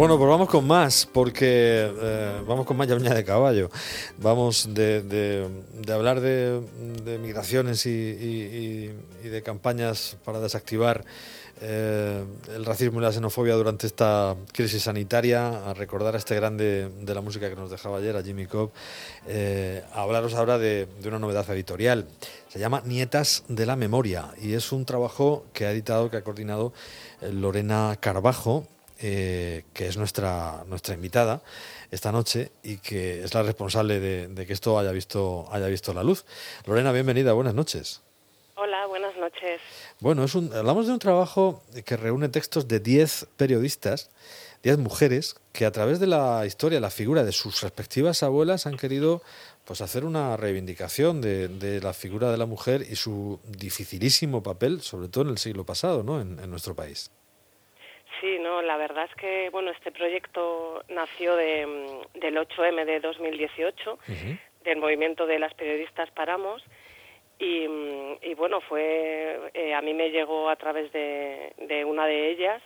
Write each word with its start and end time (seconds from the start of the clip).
Bueno, 0.00 0.16
pues 0.16 0.30
vamos 0.30 0.48
con 0.48 0.66
más, 0.66 1.06
porque 1.12 1.92
eh, 1.94 2.42
vamos 2.48 2.64
con 2.64 2.74
más 2.74 2.88
uña 2.88 3.12
de 3.12 3.22
caballo. 3.22 3.68
Vamos 4.16 4.72
de, 4.72 5.02
de, 5.02 5.92
hablar 5.92 6.22
de, 6.22 7.18
migraciones 7.20 7.84
y, 7.84 8.86
de 9.22 9.42
campañas 9.44 10.16
para 10.24 10.40
desactivar 10.40 11.04
eh, 11.60 12.24
el 12.48 12.64
racismo 12.64 13.00
y 13.00 13.02
la 13.02 13.12
xenofobia 13.12 13.54
durante 13.56 13.86
esta 13.86 14.36
crisis 14.54 14.84
sanitaria, 14.84 15.68
a 15.68 15.74
recordar 15.74 16.14
a 16.14 16.16
este 16.16 16.34
grande 16.34 16.88
de 16.98 17.14
la 17.14 17.20
música 17.20 17.50
que 17.50 17.56
nos 17.56 17.70
dejaba 17.70 17.98
ayer, 17.98 18.16
a 18.16 18.22
Jimmy 18.22 18.46
Cobb, 18.46 18.70
eh, 19.28 19.84
a 19.92 20.00
hablaros 20.00 20.32
ahora 20.32 20.56
de, 20.56 20.88
una 21.04 21.18
novedad 21.18 21.44
editorial. 21.50 22.06
Se 22.48 22.58
llama 22.58 22.80
Nietas 22.86 23.44
de 23.48 23.66
la 23.66 23.76
Memoria 23.76 24.30
y 24.40 24.54
es 24.54 24.72
un 24.72 24.86
trabajo 24.86 25.44
que 25.52 25.66
ha 25.66 25.72
editado, 25.72 26.10
que 26.10 26.16
ha 26.16 26.24
coordinado 26.24 26.72
Lorena 27.20 27.98
Carbajo, 28.00 28.66
eh, 29.02 29.64
que 29.72 29.86
es 29.86 29.96
nuestra, 29.96 30.62
nuestra 30.66 30.94
invitada 30.94 31.40
esta 31.90 32.12
noche 32.12 32.52
y 32.62 32.76
que 32.76 33.24
es 33.24 33.32
la 33.32 33.42
responsable 33.42 33.98
de, 33.98 34.46
que 34.46 34.52
esto 34.52 34.78
haya 34.78 34.92
visto, 34.92 35.48
haya 35.50 35.68
visto 35.68 35.94
la 35.94 36.02
luz. 36.02 36.26
Lorena, 36.66 36.92
bienvenida, 36.92 37.32
buenas 37.32 37.54
noches. 37.54 38.02
Hola, 38.56 38.86
buenas 38.88 39.16
noches. 39.16 39.58
Bueno, 40.00 40.24
es 40.24 40.34
un, 40.34 40.52
hablamos 40.52 40.86
de 40.86 40.92
un 40.92 40.98
trabajo 40.98 41.62
que 41.86 41.96
reúne 41.96 42.28
textos 42.28 42.68
de 42.68 42.78
10 42.78 43.28
periodistas, 43.38 44.10
10 44.64 44.76
mujeres, 44.76 45.36
que 45.52 45.64
a 45.64 45.72
través 45.72 45.98
de 45.98 46.06
la 46.06 46.44
historia, 46.44 46.78
la 46.78 46.90
figura 46.90 47.24
de 47.24 47.32
sus 47.32 47.62
respectivas 47.62 48.22
abuelas 48.22 48.66
han 48.66 48.76
querido 48.76 49.22
pues 49.64 49.80
hacer 49.80 50.04
una 50.04 50.36
reivindicación 50.36 51.22
de, 51.22 51.80
la 51.82 51.94
figura 51.94 52.30
de 52.30 52.36
la 52.36 52.44
mujer 52.44 52.86
y 52.86 52.96
su 52.96 53.40
dificilísimo 53.46 54.42
papel, 54.42 54.82
sobre 54.82 55.08
todo 55.08 55.24
en 55.24 55.30
el 55.30 55.38
siglo 55.38 55.64
pasado, 55.64 56.02
¿no? 56.02 56.20
en 56.20 56.50
nuestro 56.50 56.74
país. 56.74 57.10
Sí, 58.20 58.38
no, 58.38 58.60
la 58.60 58.76
verdad 58.76 59.06
es 59.08 59.14
que 59.14 59.48
bueno, 59.50 59.70
este 59.70 59.90
proyecto 59.90 60.82
nació 60.88 61.36
de, 61.36 61.66
mm, 61.66 62.18
del 62.18 62.36
8M 62.36 62.84
de 62.84 63.00
2018, 63.00 63.98
del 64.64 64.78
movimiento 64.78 65.26
de 65.26 65.38
las 65.38 65.54
periodistas 65.54 66.10
Paramos, 66.10 66.62
y, 67.38 67.66
mm, 67.66 68.18
y 68.22 68.34
bueno, 68.34 68.60
fue 68.60 69.50
eh, 69.54 69.74
a 69.74 69.80
mí 69.80 69.94
me 69.94 70.10
llegó 70.10 70.50
a 70.50 70.56
través 70.56 70.92
de, 70.92 71.54
de 71.56 71.84
una 71.84 72.06
de 72.06 72.30
ellas 72.30 72.62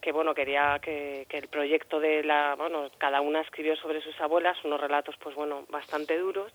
que 0.00 0.12
bueno 0.12 0.34
quería 0.34 0.80
que, 0.80 1.26
que, 1.28 1.38
el 1.38 1.46
proyecto 1.46 2.00
de 2.00 2.24
la 2.24 2.56
bueno 2.56 2.90
cada 2.98 3.20
una 3.20 3.40
escribió 3.40 3.76
sobre 3.76 4.00
sus 4.02 4.20
abuelas 4.20 4.56
unos 4.64 4.80
relatos 4.80 5.14
pues 5.22 5.36
bueno 5.36 5.64
bastante 5.68 6.18
duros 6.18 6.52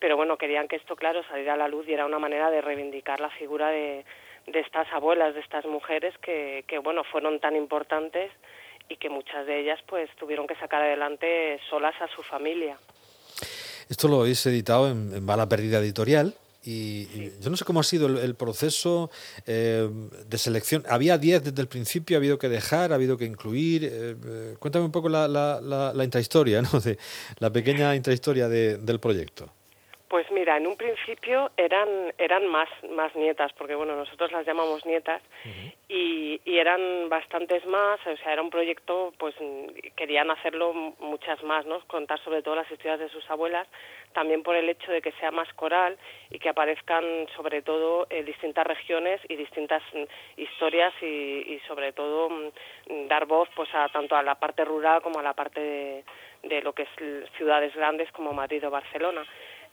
pero 0.00 0.16
bueno 0.16 0.36
querían 0.36 0.66
que 0.66 0.76
esto 0.76 0.96
claro 0.96 1.22
saliera 1.28 1.54
a 1.54 1.56
la 1.56 1.68
luz 1.68 1.86
y 1.88 1.92
era 1.92 2.06
una 2.06 2.18
manera 2.18 2.50
de 2.50 2.60
reivindicar 2.60 3.20
la 3.20 3.30
figura 3.30 3.68
de 3.68 4.04
de 4.46 4.60
estas 4.60 4.90
abuelas, 4.92 5.34
de 5.34 5.40
estas 5.40 5.64
mujeres 5.64 6.14
que, 6.18 6.64
que, 6.66 6.78
bueno, 6.78 7.04
fueron 7.04 7.40
tan 7.40 7.56
importantes 7.56 8.30
y 8.88 8.96
que 8.96 9.08
muchas 9.08 9.46
de 9.46 9.60
ellas 9.60 9.80
pues 9.86 10.10
tuvieron 10.16 10.46
que 10.46 10.54
sacar 10.56 10.82
adelante 10.82 11.60
solas 11.70 11.94
a 12.00 12.08
su 12.08 12.22
familia. 12.22 12.76
Esto 13.88 14.08
lo 14.08 14.20
habéis 14.20 14.44
editado 14.46 14.88
en, 14.90 15.26
Bala 15.26 15.48
Perdida 15.48 15.78
Editorial. 15.78 16.34
Y, 16.64 17.30
yo 17.40 17.50
no 17.50 17.56
sé 17.56 17.64
cómo 17.64 17.80
ha 17.80 17.82
sido 17.82 18.06
el, 18.06 18.34
proceso 18.36 19.10
eh, 19.46 19.88
de 20.26 20.38
selección. 20.38 20.84
¿Había 20.88 21.18
10 21.18 21.44
desde 21.44 21.60
el 21.60 21.66
principio? 21.66 22.16
¿Ha 22.16 22.18
habido 22.18 22.38
que 22.38 22.48
dejar? 22.48 22.92
¿Ha 22.92 22.94
habido 22.94 23.16
que 23.18 23.24
incluir? 23.24 23.84
Eh, 23.84 23.90
eh, 24.24 24.56
cuéntame 24.60 24.84
un 24.84 24.92
poco 24.92 25.08
la, 25.08 25.26
la, 25.26 25.60
la, 25.60 26.04
intrahistoria, 26.04 26.62
¿no? 26.62 26.80
de, 26.80 26.98
la 27.38 27.50
pequeña 27.50 27.96
intrahistoria 27.96 28.48
de, 28.48 28.78
del 28.78 29.00
proyecto. 29.00 29.50
Mira, 30.42 30.56
en 30.56 30.66
un 30.66 30.76
principio 30.76 31.52
eran 31.56 32.12
eran 32.18 32.48
más 32.48 32.68
más 32.90 33.14
nietas, 33.14 33.52
porque 33.52 33.76
bueno 33.76 33.94
nosotros 33.94 34.32
las 34.32 34.44
llamamos 34.44 34.84
nietas 34.84 35.22
y, 35.88 36.40
y, 36.44 36.58
eran 36.58 37.08
bastantes 37.08 37.64
más, 37.64 38.04
o 38.04 38.16
sea 38.16 38.32
era 38.32 38.42
un 38.42 38.50
proyecto, 38.50 39.12
pues 39.18 39.36
querían 39.94 40.32
hacerlo 40.32 40.74
muchas 40.98 41.40
más, 41.44 41.64
¿no? 41.64 41.78
Contar 41.86 42.18
sobre 42.24 42.42
todo 42.42 42.56
las 42.56 42.68
historias 42.72 42.98
de 42.98 43.08
sus 43.10 43.30
abuelas, 43.30 43.68
también 44.14 44.42
por 44.42 44.56
el 44.56 44.68
hecho 44.68 44.90
de 44.90 45.00
que 45.00 45.12
sea 45.12 45.30
más 45.30 45.46
coral 45.54 45.96
y 46.28 46.40
que 46.40 46.48
aparezcan 46.48 47.04
sobre 47.36 47.62
todo 47.62 48.08
eh, 48.10 48.24
distintas 48.24 48.66
regiones 48.66 49.20
y 49.28 49.36
distintas 49.36 49.84
mm, 49.94 50.40
historias 50.40 50.92
y, 51.02 51.06
y, 51.54 51.60
sobre 51.68 51.92
todo 51.92 52.30
mm, 52.30 53.06
dar 53.06 53.26
voz 53.26 53.48
pues 53.54 53.72
a 53.74 53.88
tanto 53.90 54.16
a 54.16 54.24
la 54.24 54.34
parte 54.34 54.64
rural 54.64 55.02
como 55.02 55.20
a 55.20 55.22
la 55.22 55.34
parte 55.34 55.60
de, 55.60 56.04
de 56.42 56.62
lo 56.62 56.72
que 56.72 56.82
es 56.82 57.30
ciudades 57.36 57.72
grandes 57.76 58.10
como 58.10 58.32
Madrid 58.32 58.66
o 58.66 58.70
Barcelona. 58.70 59.24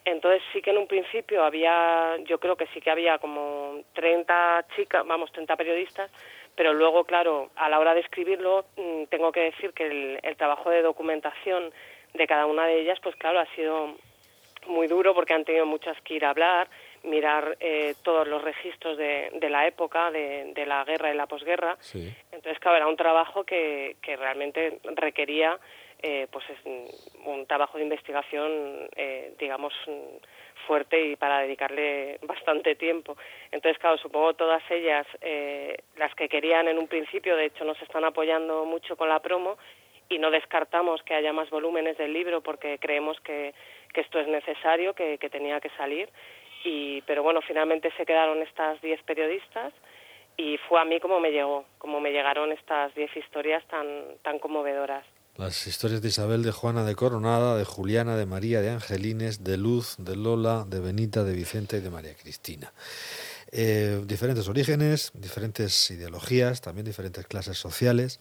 Entonces 0.05 0.41
sí 0.53 0.61
que 0.61 0.71
en 0.71 0.77
un 0.77 0.87
principio 0.87 1.43
había, 1.43 2.17
yo 2.25 2.39
creo 2.39 2.55
que 2.55 2.67
sí 2.67 2.81
que 2.81 2.89
había 2.89 3.17
como 3.19 3.81
30 3.93 4.65
chicas, 4.75 5.05
vamos, 5.05 5.31
30 5.31 5.55
periodistas, 5.55 6.09
pero 6.55 6.73
luego, 6.73 7.03
claro, 7.03 7.49
a 7.55 7.69
la 7.69 7.79
hora 7.79 7.93
de 7.93 8.01
escribirlo, 8.01 8.65
mm, 8.75 9.05
tengo 9.05 9.31
que 9.31 9.41
decir 9.41 9.73
que 9.73 10.19
el, 10.23 10.35
trabajo 10.37 10.69
de 10.69 10.81
documentación 10.81 11.71
de 12.13 12.27
cada 12.27 12.45
una 12.45 12.65
de 12.65 12.81
ellas, 12.81 12.99
pues 13.01 13.15
claro, 13.15 13.39
ha 13.39 13.45
sido 13.55 13.95
muy 14.67 14.87
duro 14.87 15.13
porque 15.13 15.33
han 15.33 15.45
tenido 15.45 15.65
muchas 15.65 15.99
que 16.01 16.15
ir 16.15 16.25
a 16.25 16.31
hablar, 16.31 16.69
mirar 17.03 17.57
eh, 17.59 17.95
todos 18.03 18.27
los 18.27 18.41
registros 18.41 18.97
de, 18.97 19.31
de 19.33 19.49
la 19.49 19.67
época, 19.67 20.11
de, 20.11 20.51
de, 20.53 20.65
la 20.65 20.83
guerra 20.83 21.13
y 21.13 21.17
la 21.17 21.27
posguerra. 21.27 21.77
Entonces, 22.31 22.59
claro, 22.59 22.77
era 22.77 22.87
un 22.87 22.97
trabajo 22.97 23.43
que, 23.43 23.95
que 24.01 24.15
realmente 24.15 24.79
requería 24.95 25.59
eh, 26.01 26.27
pues 26.31 26.45
es 26.49 26.57
un 27.25 27.45
trabajo 27.45 27.77
de 27.77 27.83
investigación, 27.83 28.87
eh, 28.95 29.33
digamos, 29.37 29.73
fuerte 30.65 31.09
y 31.09 31.15
para 31.17 31.39
dedicarle 31.41 32.19
bastante 32.21 32.75
tiempo. 32.75 33.17
Entonces, 33.51 33.77
claro, 33.79 33.97
supongo 33.97 34.33
todas 34.33 34.63
ellas, 34.71 35.05
eh, 35.19 35.77
las 35.97 36.15
que 36.15 36.29
querían 36.29 36.69
en 36.69 36.77
un 36.77 36.87
principio, 36.87 37.35
de 37.35 37.45
hecho, 37.45 37.65
nos 37.65 37.81
están 37.81 38.05
apoyando 38.05 38.63
mucho 38.63 38.95
con 38.95 39.09
la 39.09 39.19
promo 39.19 39.57
y 40.07 40.19
no 40.19 40.31
descartamos 40.31 41.03
que 41.03 41.15
haya 41.15 41.33
más 41.33 41.49
volúmenes 41.49 41.97
del 41.97 42.13
libro 42.13 42.39
porque 42.39 42.77
creemos 42.79 43.19
que, 43.19 43.53
que 43.93 44.01
esto 44.01 44.19
es 44.19 44.27
necesario, 44.27 44.93
que, 44.93 45.17
que 45.17 45.29
tenía 45.29 45.59
que 45.59 45.69
salir. 45.71 46.07
Y, 46.63 47.01
pero 47.03 47.23
bueno, 47.23 47.41
finalmente 47.47 47.91
se 47.97 48.05
quedaron 48.05 48.41
estas 48.41 48.81
diez 48.81 49.01
periodistas 49.03 49.73
y 50.37 50.57
fue 50.67 50.79
a 50.79 50.85
mí 50.85 50.99
como 50.99 51.19
me 51.19 51.31
llegó, 51.31 51.65
como 51.77 51.99
me 51.99 52.11
llegaron 52.11 52.51
estas 52.51 52.93
diez 52.95 53.15
historias 53.15 53.65
tan, 53.67 53.87
tan 54.23 54.39
conmovedoras. 54.39 55.05
Las 55.37 55.67
historias 55.67 56.01
de 56.01 56.09
Isabel, 56.09 56.43
de 56.43 56.51
Juana 56.51 56.83
de 56.83 56.95
Coronada, 56.95 57.55
de 57.55 57.63
Juliana, 57.63 58.17
de 58.17 58.25
María, 58.25 58.61
de 58.61 58.71
Angelines, 58.71 59.43
de 59.43 59.57
Luz, 59.57 59.95
de 59.97 60.17
Lola, 60.17 60.65
de 60.67 60.81
Benita, 60.81 61.23
de 61.23 61.33
Vicente 61.33 61.77
y 61.77 61.79
de 61.79 61.89
María 61.89 62.13
Cristina. 62.13 62.73
Eh, 63.51 64.01
diferentes 64.05 64.47
orígenes, 64.47 65.11
diferentes 65.15 65.89
ideologías, 65.89 66.61
también 66.61 66.85
diferentes 66.85 67.25
clases 67.25 67.57
sociales, 67.57 68.19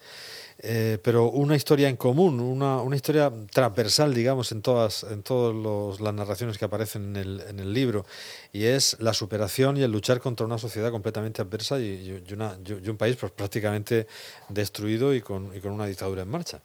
eh, 0.62 0.97
pero 1.05 1.27
una 1.27 1.55
historia 1.55 1.91
en 1.91 1.97
común, 1.97 2.41
una, 2.41 2.81
una, 2.81 2.97
historia 2.97 3.31
transversal, 3.53 4.15
digamos, 4.15 4.53
en 4.53 4.62
todas, 4.62 5.05
en 5.05 5.22
todas 5.22 6.00
las 6.00 6.15
narraciones 6.15 6.56
que 6.56 6.65
aparecen 6.65 7.15
en 7.15 7.17
el, 7.17 7.41
en 7.43 7.59
el, 7.59 7.75
libro, 7.75 8.06
y 8.53 8.65
es 8.65 8.99
la 9.00 9.12
superación 9.12 9.77
y 9.77 9.83
el 9.83 9.93
luchar 9.93 10.21
contra 10.21 10.47
una 10.47 10.56
sociedad 10.56 10.91
completamente 10.91 11.43
adversa 11.43 11.78
y, 11.78 12.22
y, 12.27 12.33
una, 12.33 12.56
y 12.65 12.88
un 12.88 12.97
país 12.97 13.17
pues, 13.17 13.31
prácticamente 13.33 14.06
destruido 14.49 15.15
y 15.15 15.21
con, 15.21 15.55
y 15.55 15.61
con 15.61 15.72
una 15.72 15.87
dictadura 15.87 16.22
en 16.22 16.31
marcha. 16.31 16.62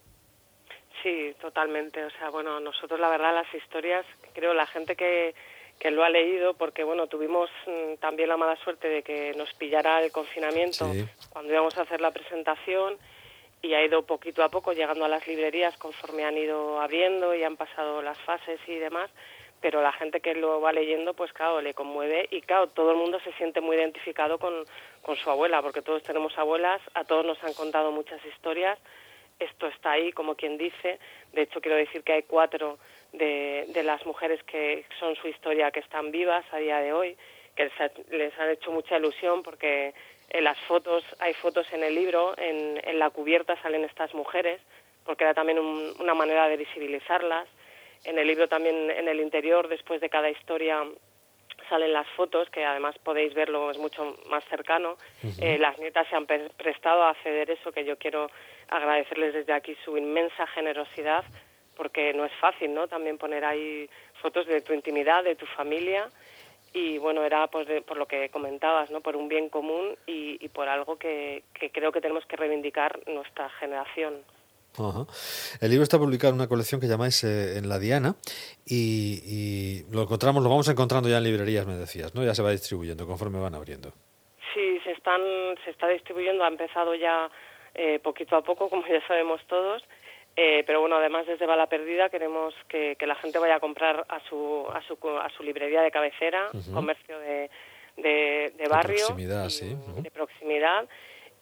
Sí, 1.04 1.36
totalmente. 1.42 2.06
O 2.06 2.10
sea, 2.12 2.30
bueno, 2.30 2.62
nosotros 2.62 2.98
la 2.98 3.10
verdad 3.10 3.36
las 3.36 3.54
historias, 3.54 4.06
creo 4.34 4.54
la 4.54 4.66
gente 4.68 4.96
que, 4.96 5.36
que 5.80 5.92
lo 5.92 6.04
ha 6.04 6.10
leído, 6.10 6.54
porque 6.54 6.84
bueno, 6.84 7.08
tuvimos 7.08 7.50
mm, 7.68 7.96
también 8.00 8.30
la 8.30 8.38
mala 8.38 8.56
suerte 8.58 8.88
de 8.88 9.04
que 9.04 9.34
nos 9.36 9.54
pillara 9.54 10.02
el 10.02 10.12
confinamiento 10.12 10.90
cuando 11.30 11.52
íbamos 11.52 11.78
a 11.78 11.82
hacer 11.82 12.02
la 12.02 12.12
presentación 12.12 12.98
y 13.62 13.74
ha 13.74 13.84
ido 13.84 14.06
poquito 14.06 14.44
a 14.44 14.50
poco 14.50 14.74
llegando 14.74 15.06
a 15.06 15.08
las 15.08 15.28
librerías 15.28 15.78
conforme 15.78 16.26
han 16.26 16.38
ido 16.38 16.82
abriendo 16.82 17.34
y 17.34 17.44
han 17.44 17.58
pasado 17.58 18.02
las 18.02 18.18
fases 18.20 18.60
y 18.68 18.76
demás, 18.76 19.10
pero 19.62 19.82
la 19.82 19.94
gente 19.94 20.20
que 20.20 20.36
lo 20.36 20.60
va 20.60 20.74
leyendo, 20.74 21.14
pues 21.14 21.32
claro, 21.32 21.62
le 21.62 21.74
conmueve 21.74 22.28
y 22.32 22.42
claro, 22.42 22.68
todo 22.68 22.92
el 22.92 22.98
mundo 22.98 23.20
se 23.22 23.32
siente 23.34 23.62
muy 23.62 23.78
identificado 23.78 24.38
con, 24.38 24.66
con 25.02 25.16
su 25.16 25.30
abuela, 25.30 25.62
porque 25.62 25.82
todos 25.82 26.04
tenemos 26.04 26.38
abuelas, 26.38 26.82
a 26.94 27.06
todos 27.06 27.26
nos 27.26 27.42
han 27.44 27.54
contado 27.54 27.92
muchas 27.92 28.24
historias 28.26 28.78
esto 29.40 29.68
está 29.68 29.92
ahí, 29.92 30.12
como 30.12 30.36
quien 30.36 30.58
dice. 30.58 31.00
De 31.32 31.44
hecho, 31.44 31.62
quiero 31.62 31.78
decir 31.78 32.04
que 32.04 32.14
hay 32.14 32.24
cuatro 32.24 32.78
de, 33.12 33.66
de 33.70 33.84
las 33.84 34.06
mujeres 34.06 34.42
que 34.44 34.86
son 35.00 35.16
su 35.16 35.28
historia 35.28 35.72
que 35.72 35.80
están 35.80 36.12
vivas 36.12 36.46
a 36.52 36.58
día 36.58 36.80
de 36.80 36.94
hoy, 36.94 37.18
que 37.56 37.70
les, 38.10 38.40
han 38.40 38.50
hecho 38.50 38.72
mucha 38.72 38.98
ilusión 38.98 39.44
porque 39.44 39.94
en 40.30 40.44
las 40.44 40.58
fotos, 40.62 41.04
hay 41.20 41.34
fotos 41.34 41.72
en 41.74 41.84
el 41.84 41.94
libro, 41.94 42.34
en, 42.38 42.82
en 42.84 43.00
la 43.00 43.10
cubierta 43.10 43.62
salen 43.62 43.84
estas 43.84 44.14
mujeres, 44.14 44.60
porque 45.06 45.24
era 45.24 45.34
también 45.34 45.60
una 45.60 46.14
manera 46.14 46.48
de 46.48 46.58
visibilizarlas. 46.58 47.48
En 48.06 48.18
el 48.18 48.28
libro 48.28 48.48
también, 48.48 48.90
en 48.90 49.08
el 49.08 49.20
interior, 49.20 49.68
después 49.68 50.02
de 50.02 50.10
cada 50.10 50.30
historia, 50.30 50.84
salen 51.70 51.94
las 51.94 52.08
fotos, 52.10 52.50
que 52.50 52.66
además 52.66 52.98
podéis 53.00 53.34
verlo, 53.34 53.72
es 53.72 53.78
mucho 53.78 54.18
más 54.30 54.44
cercano. 54.46 54.98
eh, 55.40 55.58
las 55.58 55.78
nietas 55.80 56.08
se 56.10 56.16
han 56.16 56.26
prestado 56.26 57.04
a 57.04 57.12
acceder 57.12 57.50
eso, 57.50 57.72
que 57.72 57.86
yo 57.86 57.98
quiero 57.98 58.30
agradecerles 58.70 59.34
desde 59.34 59.54
aquí 59.54 59.76
su 59.84 59.98
inmensa 59.98 60.48
generosidad, 60.48 61.24
porque 61.76 62.14
no 62.14 62.26
es 62.26 62.34
fácil, 62.40 62.74
¿no? 62.74 62.88
También 62.88 63.18
poner 63.18 63.46
ahí 63.46 63.90
fotos 64.22 64.46
de 64.48 64.62
tu 64.62 64.74
intimidad, 64.74 65.24
de 65.24 65.36
tu 65.36 65.46
familia, 65.46 66.10
y 66.74 66.98
bueno, 66.98 67.24
era 67.24 67.48
pues 67.48 67.68
por 67.84 67.98
lo 67.98 68.08
que 68.08 68.30
comentabas, 68.30 68.90
¿no? 68.90 69.02
Por 69.02 69.16
un 69.16 69.28
bien 69.28 69.50
común 69.50 69.96
y, 70.08 70.44
y 70.44 70.50
por 70.50 70.68
algo 70.68 70.98
que, 70.98 71.44
que 71.54 71.70
creo 71.70 71.92
que 71.92 72.02
tenemos 72.02 72.26
que 72.26 72.36
reivindicar 72.36 73.00
nuestra 73.08 73.50
generación. 73.50 74.24
El 75.62 75.70
libro 75.70 75.84
está 75.84 76.00
publicado 76.00 76.34
en 76.34 76.40
una 76.40 76.48
colección 76.48 76.82
que 76.82 76.88
llamáis 76.88 77.24
eh, 77.24 77.58
En 77.58 77.70
la 77.70 77.78
Diana 77.78 78.16
y, 78.66 79.84
lo 79.92 80.02
encontramos, 80.02 80.44
lo 80.44 80.50
vamos 80.50 80.68
encontrando 80.70 81.10
ya 81.10 81.18
en 81.18 81.24
librerías, 81.24 81.68
me 81.68 81.76
decías, 81.76 82.16
¿no? 82.16 82.24
Ya 82.24 82.34
se 82.34 82.42
va 82.42 82.52
distribuyendo 82.52 83.06
conforme 83.06 83.40
van 83.40 83.56
abriendo. 83.56 83.94
Sí, 84.54 84.80
se 84.84 84.92
están, 84.92 85.22
se 85.64 85.72
está 85.72 85.88
distribuyendo, 85.88 86.44
ha 86.44 86.48
empezado 86.48 86.96
ya 86.96 87.30
eh, 87.76 88.00
poquito 88.00 88.36
a 88.36 88.44
poco, 88.44 88.70
como 88.70 88.86
ya 88.88 89.06
sabemos 89.08 89.42
todos. 89.48 89.84
Eh, 90.36 90.64
pero 90.66 90.82
bueno, 90.82 90.96
además 90.96 91.28
desde 91.28 91.46
Bala 91.46 91.68
Perdida 91.68 92.10
queremos 92.10 92.56
que, 92.68 92.98
la 93.00 93.16
gente 93.16 93.38
vaya 93.38 93.56
a 93.56 93.60
comprar 93.60 94.06
a 94.10 94.20
su, 94.28 94.66
a 94.74 94.82
su, 94.82 94.98
a 95.20 95.30
su 95.30 95.44
librería 95.44 95.84
de 95.84 95.92
cabecera, 95.92 96.50
comercio 96.74 97.20
de, 97.20 97.52
de, 97.98 98.68
barrio, 98.68 98.96
de 98.96 99.06
proximidad, 99.06 99.50
sí. 99.50 99.76
de 100.02 100.10
proximidad 100.10 100.90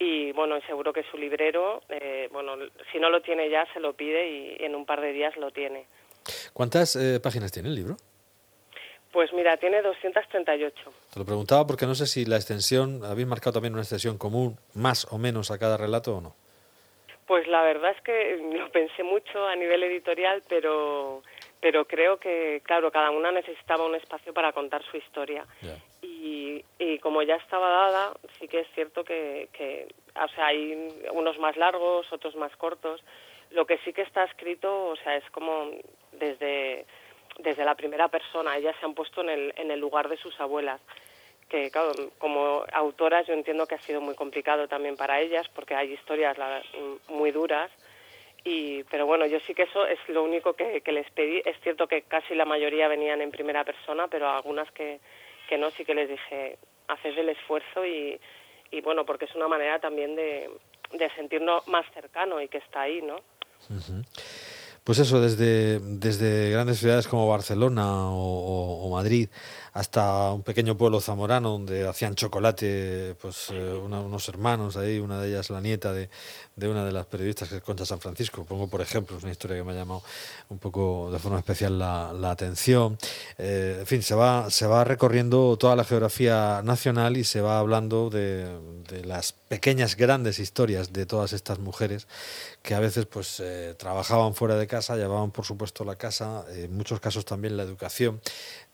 y 0.01 0.31
bueno, 0.31 0.59
seguro 0.65 0.91
que 0.91 1.03
su 1.03 1.17
librero, 1.17 1.83
eh, 1.87 2.27
bueno, 2.31 2.53
si 2.91 2.99
no 2.99 3.11
lo 3.11 3.21
tiene 3.21 3.51
ya 3.51 3.71
se 3.71 3.79
lo 3.79 3.93
pide 3.93 4.27
y 4.27 4.57
en 4.65 4.75
un 4.75 4.83
par 4.83 4.99
de 4.99 5.13
días 5.13 5.37
lo 5.37 5.51
tiene. 5.51 5.85
¿Cuántas 6.53 6.95
eh, 6.95 7.19
páginas 7.19 7.51
tiene 7.51 7.69
el 7.69 7.75
libro? 7.75 7.97
Pues 9.11 9.31
mira, 9.31 9.57
tiene 9.57 9.83
238. 9.83 10.91
Te 11.13 11.19
lo 11.19 11.25
preguntaba 11.25 11.67
porque 11.67 11.85
no 11.85 11.93
sé 11.93 12.07
si 12.07 12.25
la 12.25 12.37
extensión, 12.37 13.05
¿habéis 13.05 13.27
marcado 13.27 13.53
también 13.53 13.73
una 13.73 13.83
extensión 13.83 14.17
común 14.17 14.57
más 14.73 15.05
o 15.11 15.19
menos 15.19 15.51
a 15.51 15.59
cada 15.59 15.77
relato 15.77 16.17
o 16.17 16.21
no? 16.21 16.35
Pues 17.27 17.47
la 17.47 17.61
verdad 17.61 17.91
es 17.95 18.01
que 18.01 18.37
lo 18.57 18.71
pensé 18.71 19.03
mucho 19.03 19.45
a 19.45 19.55
nivel 19.55 19.83
editorial, 19.83 20.41
pero, 20.49 21.21
pero 21.59 21.85
creo 21.85 22.17
que, 22.17 22.61
claro, 22.65 22.91
cada 22.91 23.11
una 23.11 23.31
necesitaba 23.31 23.85
un 23.85 23.93
espacio 23.93 24.33
para 24.33 24.51
contar 24.51 24.81
su 24.89 24.97
historia. 24.97 25.45
Y, 26.01 26.07
y, 26.79 26.99
como 26.99 27.21
ya 27.23 27.35
estaba 27.35 27.69
dada, 27.69 28.13
sí 28.39 28.47
que 28.47 28.61
es 28.61 28.67
cierto 28.73 29.03
que, 29.03 29.49
que, 29.53 29.87
o 30.15 30.27
sea, 30.29 30.47
hay 30.47 30.89
unos 31.11 31.37
más 31.39 31.57
largos, 31.57 32.11
otros 32.11 32.35
más 32.35 32.55
cortos. 32.57 33.03
Lo 33.49 33.65
que 33.65 33.77
sí 33.79 33.91
que 33.93 34.03
está 34.03 34.23
escrito, 34.23 34.87
o 34.87 34.95
sea, 34.97 35.15
es 35.17 35.29
como 35.31 35.71
desde, 36.13 36.85
desde 37.39 37.65
la 37.65 37.75
primera 37.75 38.07
persona. 38.07 38.57
Ellas 38.57 38.75
se 38.79 38.85
han 38.85 38.93
puesto 38.93 39.21
en 39.21 39.29
el, 39.29 39.53
en 39.57 39.71
el 39.71 39.79
lugar 39.79 40.09
de 40.09 40.17
sus 40.17 40.39
abuelas 40.39 40.79
que 41.49 41.69
claro, 41.69 41.91
como 42.17 42.63
autoras 42.71 43.27
yo 43.27 43.33
entiendo 43.33 43.67
que 43.67 43.75
ha 43.75 43.81
sido 43.81 43.99
muy 43.99 44.15
complicado 44.15 44.69
también 44.69 44.95
para 44.95 45.19
ellas 45.19 45.49
porque 45.49 45.75
hay 45.75 45.91
historias 45.91 46.37
muy 47.09 47.31
duras 47.31 47.69
y 48.45 48.83
pero 48.85 49.05
bueno 49.05 49.25
yo 49.25 49.37
sí 49.41 49.53
que 49.53 49.63
eso 49.63 49.85
es 49.85 49.99
lo 50.07 50.23
único 50.23 50.53
que, 50.53 50.81
les 50.85 51.11
pedí 51.11 51.41
es 51.43 51.59
cierto 51.59 51.87
que 51.87 52.03
casi 52.03 52.35
la 52.35 52.45
mayoría 52.45 52.87
venían 52.87 53.19
en 53.21 53.31
primera 53.31 53.65
persona 53.65 54.07
pero 54.07 54.29
algunas 54.29 54.71
que, 54.71 55.01
que 55.51 55.57
no 55.57 55.69
sí 55.71 55.83
que 55.83 55.93
les 55.93 56.07
dije 56.07 56.57
haced 56.87 57.17
el 57.17 57.27
esfuerzo 57.27 57.85
y, 57.85 58.17
y 58.71 58.79
bueno 58.79 59.05
porque 59.05 59.25
es 59.25 59.35
una 59.35 59.49
manera 59.49 59.79
también 59.79 60.15
de, 60.15 60.49
de 60.93 61.09
sentirnos 61.17 61.67
más 61.67 61.85
cercano 61.93 62.39
y 62.39 62.47
que 62.47 62.59
está 62.59 62.83
ahí 62.83 63.01
no 63.01 63.17
pues 64.85 64.97
eso, 64.97 65.21
desde, 65.21 65.79
desde 65.79 66.51
grandes 66.51 66.79
ciudades 66.79 67.07
como 67.07 67.27
Barcelona 67.27 68.09
o, 68.09 68.89
Madrid 68.91 69.29
hasta 69.73 70.33
un 70.33 70.43
pequeño 70.43 70.77
pueblo 70.77 70.99
zamorano 70.99 71.51
donde 71.51 71.87
hacían 71.87 72.15
chocolate, 72.15 73.15
pues 73.21 73.47
eh, 73.51 73.73
unos 73.73 74.27
hermanos 74.27 74.75
ahí, 74.75 74.99
una 74.99 75.21
de 75.21 75.29
ellas 75.29 75.49
la 75.49 75.61
nieta 75.61 75.93
de, 75.93 76.09
de, 76.55 76.67
una 76.67 76.83
de 76.83 76.91
las 76.91 77.05
periodistas 77.05 77.47
que 77.47 77.57
es 77.57 77.61
Concha 77.61 77.85
San 77.85 78.01
Francisco, 78.01 78.43
pongo 78.43 78.67
por 78.67 78.81
ejemplo, 78.81 79.17
es 79.17 79.23
una 79.23 79.31
historia 79.31 79.57
que 79.57 79.63
me 79.63 79.71
ha 79.71 79.75
llamado 79.75 80.03
un 80.49 80.59
poco 80.59 81.09
de 81.11 81.19
forma 81.19 81.39
especial 81.39 81.79
la, 81.79 82.11
la 82.13 82.31
atención. 82.31 82.97
Eh, 83.37 83.77
en 83.79 83.87
fin, 83.87 84.03
se 84.03 84.13
va, 84.13 84.49
se 84.49 84.67
va 84.67 84.83
recorriendo 84.83 85.57
toda 85.57 85.75
la 85.75 85.85
geografía 85.85 86.61
nacional 86.63 87.15
y 87.15 87.23
se 87.23 87.39
va 87.39 87.59
hablando 87.59 88.09
de, 88.09 88.47
de 88.89 89.05
las 89.05 89.31
pequeñas, 89.31 89.95
grandes 89.95 90.39
historias 90.39 90.91
de 90.91 91.05
todas 91.05 91.31
estas 91.33 91.59
mujeres 91.59 92.07
que 92.61 92.75
a 92.75 92.79
veces 92.79 93.05
pues 93.05 93.39
eh, 93.39 93.73
trabajaban 93.77 94.33
fuera 94.33 94.55
de 94.55 94.67
casa, 94.67 94.95
llevaban 94.95 95.31
por 95.31 95.45
supuesto 95.45 95.85
la 95.85 95.95
casa, 95.95 96.45
en 96.53 96.75
muchos 96.75 96.99
casos 96.99 97.25
también 97.25 97.57
la 97.57 97.63
educación. 97.63 98.21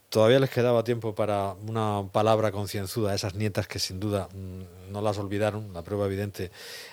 Todavía 0.09 0.39
les 0.39 0.49
quedaba 0.49 0.83
tiempo 0.83 1.15
para 1.15 1.53
una 1.67 2.07
palabra 2.11 2.51
concienzuda 2.51 3.11
a 3.11 3.15
esas 3.15 3.35
nietas 3.35 3.67
que 3.67 3.77
sin 3.77 3.99
duda 3.99 4.29
mm, 4.33 4.91
no 4.91 5.01
las 5.01 5.17
olvidaron, 5.17 5.73
la 5.73 5.83
prueba 5.83 6.05
evidente 6.05 6.49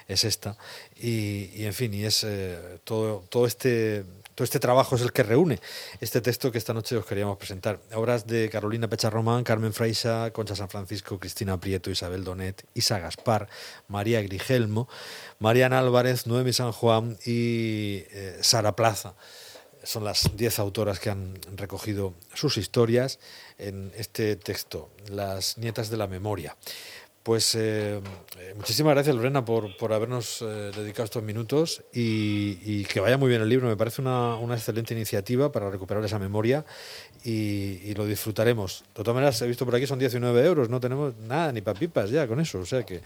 es 0.08 0.24
esta. 0.24 0.56
Y, 0.96 1.64
en 1.64 1.74
fin, 1.74 1.94
y 1.94 2.04
es 2.04 2.24
eh, 2.24 2.80
todo, 2.84 3.24
todo 3.28 3.46
este 3.46 4.04
todo 4.34 4.44
este 4.44 4.58
trabajo 4.58 4.96
es 4.96 5.02
el 5.02 5.12
que 5.12 5.22
reúne 5.22 5.60
este 6.00 6.20
texto 6.20 6.50
que 6.50 6.58
esta 6.58 6.74
noche 6.74 6.96
os 6.96 7.06
queríamos 7.06 7.36
presentar. 7.36 7.78
Obras 7.94 8.26
de 8.26 8.50
Carolina 8.50 8.88
Pecharromán, 8.88 9.44
Carmen 9.44 9.72
Freisa, 9.72 10.32
Concha 10.32 10.56
San 10.56 10.68
Francisco, 10.68 11.20
Cristina 11.20 11.60
Prieto, 11.60 11.90
Isabel 11.90 12.24
Donet, 12.24 12.66
Isa 12.74 12.98
Gaspar, 12.98 13.48
María 13.86 14.20
Grigelmo, 14.22 14.88
Mariana 15.38 15.78
Álvarez, 15.78 16.26
Noemi 16.26 16.52
San 16.52 16.72
Juan 16.72 17.16
y 17.24 18.02
eh, 18.10 18.38
Sara 18.40 18.74
Plaza. 18.74 19.14
Son 19.84 20.04
las 20.04 20.36
diez 20.36 20.58
autoras 20.58 20.98
que 20.98 21.10
han 21.10 21.34
recogido 21.56 22.14
sus 22.34 22.56
historias 22.56 23.18
en 23.58 23.92
este 23.96 24.36
texto, 24.36 24.90
Las 25.10 25.58
Nietas 25.58 25.90
de 25.90 25.96
la 25.96 26.06
Memoria. 26.06 26.56
Pues 27.24 27.54
eh, 27.54 28.02
eh, 28.38 28.54
muchísimas 28.54 28.92
gracias 28.92 29.16
Lorena 29.16 29.46
por, 29.46 29.74
por 29.78 29.94
habernos 29.94 30.42
eh, 30.42 30.72
dedicado 30.76 31.04
estos 31.04 31.22
minutos 31.22 31.82
y, 31.90 32.84
que 32.84 33.00
vaya 33.00 33.16
muy 33.16 33.30
bien 33.30 33.40
el 33.40 33.48
libro. 33.48 33.66
Me 33.66 33.78
parece 33.78 34.02
una, 34.02 34.36
una 34.36 34.56
excelente 34.56 34.92
iniciativa 34.92 35.50
para 35.50 35.70
recuperar 35.70 36.04
esa 36.04 36.18
memoria 36.18 36.66
y, 37.24 37.94
lo 37.94 38.04
disfrutaremos. 38.04 38.84
De 38.94 39.02
todas 39.02 39.14
maneras, 39.14 39.40
he 39.40 39.46
visto 39.46 39.64
por 39.64 39.74
aquí 39.74 39.86
son 39.86 39.98
19 39.98 40.44
euros, 40.44 40.68
no 40.68 40.80
tenemos 40.80 41.16
nada 41.16 41.50
ni 41.50 41.62
papipas 41.62 42.10
ya 42.10 42.28
con 42.28 42.40
eso, 42.40 42.58
o 42.58 42.66
sea 42.66 42.82
que 42.82 43.00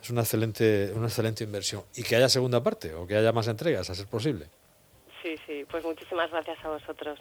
es 0.00 0.08
una 0.08 0.20
excelente, 0.20 0.92
una 0.94 1.08
excelente 1.08 1.42
inversión. 1.42 1.82
Y 1.96 2.04
que 2.04 2.14
haya 2.14 2.28
segunda 2.28 2.62
parte 2.62 2.94
o 2.94 3.08
que 3.08 3.16
haya 3.16 3.32
más 3.32 3.48
entregas, 3.48 3.90
a 3.90 3.96
ser 3.96 4.06
posible. 4.06 4.46
Sí, 5.24 5.38
sí, 5.46 5.64
pues 5.70 5.82
muchísimas 5.82 6.30
gracias 6.30 6.62
a 6.66 6.68
vosotros. 6.68 7.18